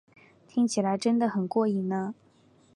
[0.47, 2.15] 听起来真得很过瘾呢